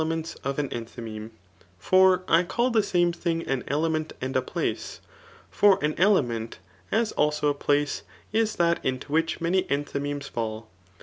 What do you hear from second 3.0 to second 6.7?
thing an element and place. For an element,